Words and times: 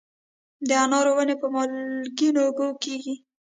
د 0.67 0.69
انارو 0.83 1.11
ونې 1.17 1.35
په 1.41 1.47
مالګینو 1.53 2.39
اوبو 2.45 2.67
کیږي؟ 2.83 3.15